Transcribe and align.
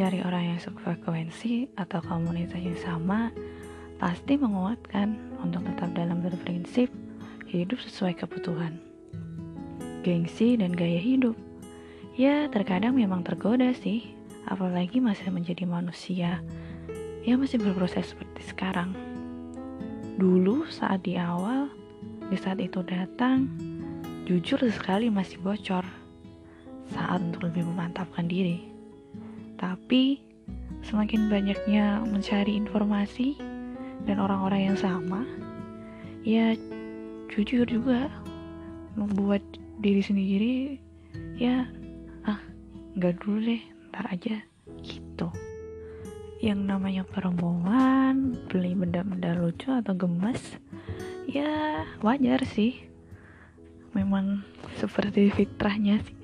mencari 0.00 0.24
orang 0.24 0.56
yang 0.56 0.60
sefrekuensi 0.64 1.76
atau 1.76 2.00
komunitas 2.00 2.56
yang 2.56 2.80
sama 2.80 3.28
pasti 4.00 4.40
menguatkan 4.40 5.12
untuk 5.44 5.60
tetap 5.68 5.92
dalam 5.92 6.24
berprinsip 6.24 6.88
hidup 7.44 7.76
sesuai 7.84 8.16
kebutuhan. 8.16 8.80
Gengsi 10.00 10.56
dan 10.56 10.72
gaya 10.72 10.96
hidup. 10.96 11.36
Ya, 12.16 12.48
terkadang 12.48 12.96
memang 12.96 13.28
tergoda 13.28 13.76
sih, 13.76 14.16
apalagi 14.48 15.04
masih 15.04 15.28
menjadi 15.28 15.68
manusia 15.68 16.40
yang 17.28 17.44
masih 17.44 17.60
berproses 17.60 18.16
seperti 18.16 18.40
sekarang. 18.56 18.96
Dulu 20.16 20.64
saat 20.72 21.04
di 21.04 21.20
awal, 21.20 21.68
di 22.32 22.40
saat 22.40 22.56
itu 22.56 22.80
datang, 22.88 23.52
jujur 24.24 24.64
sekali 24.64 25.12
masih 25.12 25.36
bocor 25.44 25.84
saat 26.88 27.20
untuk 27.20 27.52
lebih 27.52 27.68
memantapkan 27.68 28.24
diri. 28.24 28.79
Tapi 29.60 30.16
semakin 30.80 31.28
banyaknya 31.28 32.00
mencari 32.08 32.56
informasi 32.56 33.36
dan 34.08 34.16
orang-orang 34.16 34.72
yang 34.72 34.78
sama, 34.80 35.28
ya 36.24 36.56
jujur 37.28 37.68
juga 37.68 38.08
membuat 38.96 39.44
diri 39.84 40.00
sendiri 40.00 40.54
ya 41.36 41.68
ah 42.24 42.40
nggak 42.96 43.20
dulu 43.20 43.52
deh 43.52 43.62
ntar 43.92 44.08
aja 44.08 44.40
gitu. 44.80 45.28
Yang 46.40 46.60
namanya 46.64 47.04
perempuan 47.04 48.40
beli 48.48 48.72
benda-benda 48.72 49.36
lucu 49.36 49.68
atau 49.68 49.92
gemes 49.92 50.56
ya 51.28 51.84
wajar 52.00 52.40
sih. 52.48 52.80
Memang 53.92 54.40
seperti 54.80 55.28
fitrahnya 55.28 56.00
sih 56.00 56.19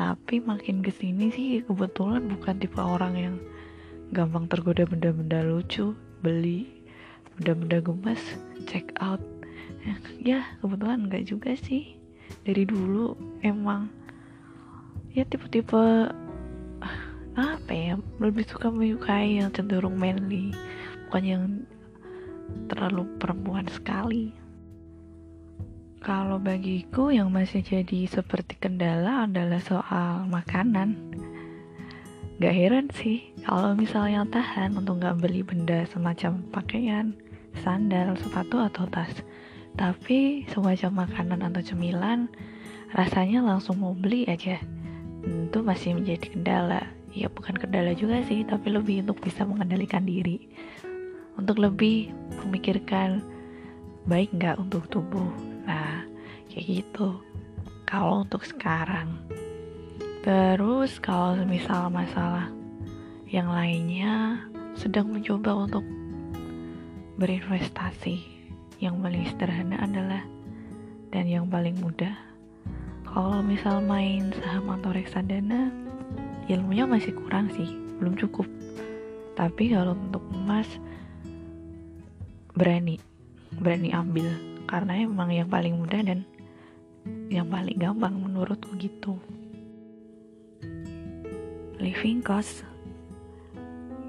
tapi 0.00 0.40
makin 0.40 0.80
ke 0.80 0.88
sini 0.88 1.28
sih 1.28 1.60
kebetulan 1.60 2.24
bukan 2.24 2.56
tipe 2.56 2.80
orang 2.80 3.20
yang 3.20 3.36
gampang 4.16 4.48
tergoda 4.48 4.88
benda-benda 4.88 5.44
lucu 5.44 5.92
beli 6.24 6.64
benda-benda 7.36 7.84
gemas 7.84 8.22
check 8.64 8.96
out. 9.04 9.20
Ya 10.24 10.56
kebetulan 10.64 11.04
enggak 11.04 11.28
juga 11.28 11.52
sih. 11.52 12.00
Dari 12.48 12.64
dulu 12.64 13.12
emang 13.44 13.92
ya 15.12 15.28
tipe-tipe 15.28 16.08
apa 17.36 17.68
ya 17.68 18.00
lebih 18.24 18.48
suka 18.48 18.72
menyukai 18.72 19.36
yang 19.36 19.52
cenderung 19.52 20.00
manly 20.00 20.56
bukan 21.08 21.24
yang 21.28 21.44
terlalu 22.72 23.04
perempuan 23.20 23.68
sekali 23.68 24.32
kalau 26.00 26.40
bagiku 26.40 27.12
yang 27.12 27.28
masih 27.28 27.60
jadi 27.60 28.08
seperti 28.08 28.56
kendala 28.56 29.28
adalah 29.28 29.60
soal 29.60 30.24
makanan. 30.32 30.96
Gak 32.40 32.56
heran 32.56 32.88
sih 32.96 33.36
kalau 33.44 33.76
misalnya 33.76 34.24
tahan 34.24 34.80
untuk 34.80 35.04
gak 35.04 35.20
beli 35.20 35.44
benda 35.44 35.84
semacam 35.92 36.40
pakaian, 36.48 37.12
sandal, 37.60 38.16
sepatu 38.16 38.64
atau 38.64 38.88
tas. 38.88 39.12
Tapi 39.76 40.48
semacam 40.48 41.04
makanan 41.04 41.44
atau 41.52 41.60
cemilan 41.60 42.32
rasanya 42.96 43.44
langsung 43.44 43.84
mau 43.84 43.92
beli 43.92 44.24
aja. 44.24 44.56
Tentu 45.20 45.60
masih 45.60 46.00
menjadi 46.00 46.32
kendala. 46.32 46.80
Ya 47.12 47.28
bukan 47.28 47.60
kendala 47.60 47.92
juga 47.92 48.24
sih, 48.24 48.40
tapi 48.48 48.72
lebih 48.72 49.04
untuk 49.04 49.20
bisa 49.20 49.44
mengendalikan 49.44 50.08
diri. 50.08 50.48
Untuk 51.36 51.60
lebih 51.60 52.08
memikirkan 52.40 53.20
baik 54.08 54.32
nggak 54.32 54.56
untuk 54.56 54.88
tubuh 54.88 55.49
nah 55.70 56.02
kayak 56.50 56.82
gitu. 56.82 57.22
Kalau 57.86 58.26
untuk 58.26 58.42
sekarang. 58.42 59.22
Terus 60.26 60.98
kalau 60.98 61.38
misal 61.46 61.88
masalah 61.94 62.50
yang 63.30 63.46
lainnya 63.46 64.42
sedang 64.74 65.14
mencoba 65.14 65.70
untuk 65.70 65.86
berinvestasi. 67.22 68.42
Yang 68.82 68.94
paling 68.98 69.24
sederhana 69.30 69.76
adalah 69.84 70.22
dan 71.14 71.28
yang 71.28 71.46
paling 71.46 71.76
mudah 71.78 72.16
kalau 73.04 73.42
misal 73.44 73.82
main 73.82 74.32
saham 74.40 74.70
atau 74.72 74.94
reksadana 74.94 75.68
ilmunya 76.48 76.88
masih 76.88 77.12
kurang 77.12 77.52
sih 77.52 77.68
belum 78.00 78.16
cukup. 78.16 78.48
Tapi 79.36 79.76
kalau 79.76 79.92
untuk 79.94 80.24
emas 80.32 80.66
berani 82.56 82.96
berani 83.60 83.92
ambil 83.92 84.49
karena 84.70 85.02
emang 85.02 85.34
yang 85.34 85.50
paling 85.50 85.74
mudah 85.74 85.98
dan 86.06 86.22
yang 87.26 87.50
paling 87.50 87.74
gampang 87.74 88.14
menurutku 88.14 88.78
gitu. 88.78 89.18
Living 91.82 92.22
cost. 92.22 92.62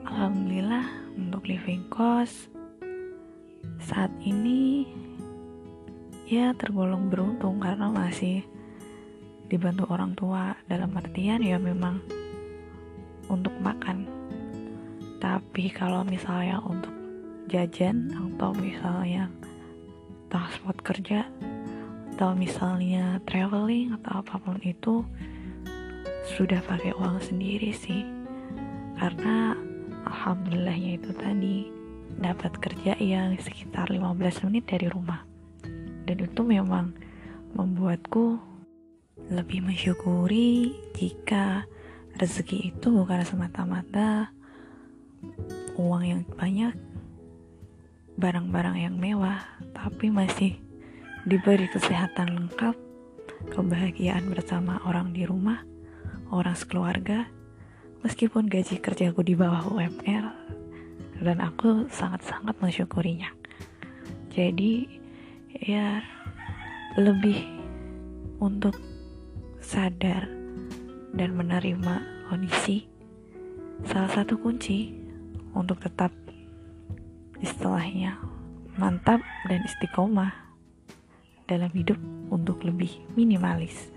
Alhamdulillah 0.05 0.85
untuk 1.17 1.49
living 1.49 1.89
cost 1.89 2.51
saat 3.81 4.13
ini 4.21 4.85
ya 6.29 6.53
tergolong 6.53 7.09
beruntung 7.09 7.57
karena 7.57 7.89
masih 7.89 8.45
dibantu 9.49 9.89
orang 9.89 10.13
tua. 10.13 10.53
Dalam 10.69 10.93
artian 10.93 11.41
ya 11.41 11.57
memang 11.57 12.05
untuk 13.33 13.57
makan. 13.65 14.05
Tapi 15.17 15.73
kalau 15.73 16.05
misalnya 16.05 16.61
untuk 16.61 16.93
jajan 17.49 18.13
atau 18.13 18.53
misalnya 18.53 19.27
transport 20.31 20.79
kerja 20.81 21.27
atau 22.15 22.31
misalnya 22.37 23.19
traveling 23.27 23.91
atau 23.99 24.23
apa 24.23 24.39
pun 24.39 24.55
itu 24.63 25.03
sudah 26.37 26.63
pakai 26.63 26.95
uang 26.95 27.19
sendiri 27.19 27.75
sih. 27.75 28.07
Karena 28.95 29.57
alhamdulillahnya 30.07 31.01
itu 31.01 31.11
tadi 31.17 31.67
dapat 32.21 32.53
kerja 32.61 32.93
yang 33.01 33.35
sekitar 33.41 33.89
15 33.89 34.45
menit 34.47 34.69
dari 34.69 34.87
rumah. 34.87 35.25
Dan 36.05 36.17
itu 36.21 36.41
memang 36.45 36.93
membuatku 37.57 38.37
lebih 39.31 39.65
mensyukuri 39.65 40.75
jika 40.95 41.65
rezeki 42.19 42.73
itu 42.75 42.87
bukan 42.91 43.23
semata-mata 43.23 44.29
uang 45.79 46.03
yang 46.03 46.21
banyak 46.35 46.73
barang-barang 48.21 48.77
yang 48.77 48.95
mewah, 49.01 49.41
tapi 49.73 50.13
masih 50.13 50.61
diberi 51.25 51.65
kesehatan 51.65 52.37
lengkap, 52.37 52.77
kebahagiaan 53.49 54.29
bersama 54.29 54.77
orang 54.85 55.09
di 55.09 55.25
rumah, 55.25 55.65
orang 56.29 56.53
sekeluarga, 56.53 57.25
meskipun 58.05 58.45
gaji 58.45 58.77
kerjaku 58.77 59.25
di 59.25 59.33
bawah 59.33 59.65
UMR, 59.73 60.25
dan 61.25 61.41
aku 61.41 61.89
sangat-sangat 61.89 62.53
mensyukurinya. 62.61 63.33
Jadi, 64.29 64.85
ya 65.57 66.05
lebih 67.01 67.41
untuk 68.37 68.77
sadar 69.57 70.29
dan 71.17 71.33
menerima 71.33 72.29
kondisi 72.29 72.85
salah 73.81 74.13
satu 74.13 74.37
kunci 74.37 74.93
untuk 75.57 75.81
tetap 75.81 76.13
istilahnya 77.41 78.21
mantap 78.77 79.19
dan 79.49 79.65
istiqomah 79.65 80.31
dalam 81.49 81.69
hidup 81.75 81.99
untuk 82.31 82.63
lebih 82.63 83.03
minimalis. 83.17 83.91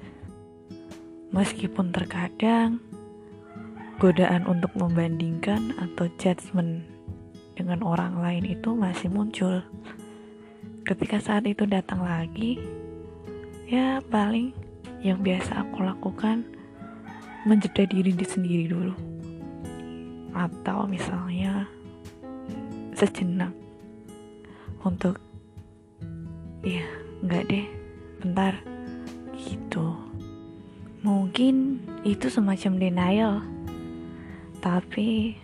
Meskipun 1.30 1.94
terkadang 1.94 2.82
godaan 4.02 4.42
untuk 4.50 4.74
membandingkan 4.74 5.76
atau 5.78 6.10
judgement 6.18 6.82
dengan 7.54 7.86
orang 7.86 8.18
lain 8.18 8.44
itu 8.58 8.74
masih 8.74 9.06
muncul. 9.08 9.62
Ketika 10.82 11.22
saat 11.22 11.46
itu 11.46 11.64
datang 11.64 12.02
lagi, 12.02 12.58
ya 13.70 14.02
paling 14.10 14.50
yang 15.00 15.22
biasa 15.22 15.62
aku 15.62 15.86
lakukan 15.86 16.42
menjeda 17.46 17.86
diri 17.86 18.10
sendiri 18.18 18.66
dulu. 18.68 18.94
Atau 20.34 20.90
misalnya 20.90 21.70
sejenak. 22.94 23.52
Untuk 24.82 25.20
ya 26.64 26.86
nggak 27.20 27.44
deh. 27.50 27.66
Bentar. 28.22 28.54
Gitu. 29.36 29.98
Mungkin 31.04 31.84
itu 32.08 32.32
semacam 32.32 32.72
denial. 32.80 33.34
Tapi 34.64 35.36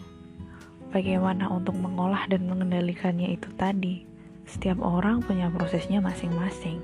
bagaimana 0.88 1.52
untuk 1.52 1.76
mengolah 1.76 2.24
dan 2.32 2.48
mengendalikannya 2.48 3.36
itu 3.36 3.52
tadi? 3.60 4.08
Setiap 4.48 4.80
orang 4.80 5.20
punya 5.20 5.52
prosesnya 5.52 6.00
masing-masing. 6.00 6.80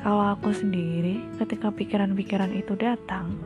Kalau 0.00 0.32
aku 0.32 0.54
sendiri 0.54 1.18
ketika 1.36 1.68
pikiran-pikiran 1.68 2.54
itu 2.54 2.78
datang 2.78 3.36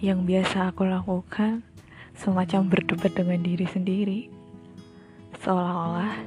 yang 0.00 0.24
biasa 0.24 0.72
aku 0.72 0.88
lakukan 0.88 1.60
semacam 2.20 2.68
berdebat 2.68 3.16
dengan 3.16 3.40
diri 3.40 3.64
sendiri. 3.64 4.20
Seolah-olah 5.40 6.20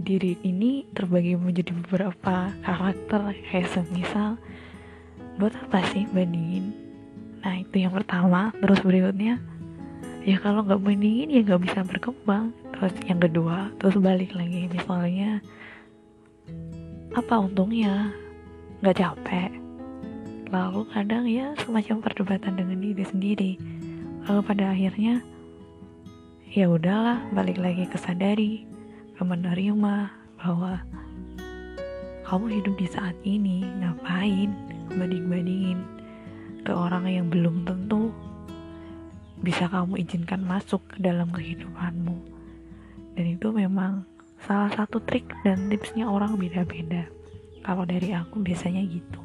diri 0.00 0.40
ini 0.40 0.88
terbagi 0.96 1.36
menjadi 1.36 1.76
beberapa 1.76 2.50
karakter 2.64 3.36
kayak 3.52 3.68
semisal 3.68 4.40
buat 5.36 5.52
apa 5.52 5.84
sih 5.92 6.08
bandingin? 6.08 6.72
Nah 7.44 7.60
itu 7.60 7.84
yang 7.84 7.92
pertama. 7.92 8.48
Terus 8.64 8.80
berikutnya 8.80 9.36
ya 10.24 10.40
kalau 10.40 10.64
nggak 10.64 10.80
bandingin 10.80 11.28
ya 11.28 11.40
nggak 11.44 11.62
bisa 11.68 11.84
berkembang. 11.84 12.56
Terus 12.72 12.96
yang 13.04 13.20
kedua 13.20 13.76
terus 13.76 14.00
balik 14.00 14.32
lagi 14.32 14.72
misalnya 14.72 15.44
apa 17.12 17.44
untungnya? 17.44 18.08
Nggak 18.80 19.04
capek? 19.04 19.52
Lalu 20.48 20.80
kadang 20.96 21.28
ya 21.28 21.52
semacam 21.60 22.00
perdebatan 22.00 22.56
dengan 22.56 22.78
diri 22.80 23.04
sendiri 23.04 23.52
lalu 24.24 24.40
pada 24.40 24.72
akhirnya 24.72 25.20
ya 26.48 26.64
udahlah 26.72 27.20
balik 27.36 27.60
lagi 27.60 27.84
ke 27.84 28.00
sadari 28.00 28.64
ke 29.14 29.22
menerima 29.22 30.08
bahwa 30.40 30.80
kamu 32.24 32.46
hidup 32.60 32.74
di 32.80 32.88
saat 32.88 33.16
ini 33.28 33.60
ngapain 33.84 34.48
banding-bandingin 34.96 35.80
ke 36.64 36.72
orang 36.72 37.04
yang 37.04 37.26
belum 37.28 37.68
tentu 37.68 38.08
bisa 39.44 39.68
kamu 39.68 40.00
izinkan 40.00 40.40
masuk 40.40 40.80
ke 40.88 41.04
dalam 41.04 41.28
kehidupanmu. 41.28 42.16
Dan 43.12 43.36
itu 43.36 43.52
memang 43.52 44.08
salah 44.40 44.72
satu 44.72 45.04
trik 45.04 45.28
dan 45.44 45.68
tipsnya 45.68 46.08
orang 46.08 46.40
beda-beda. 46.40 47.04
Kalau 47.60 47.84
dari 47.84 48.16
aku 48.16 48.40
biasanya 48.40 48.80
gitu 48.88 49.20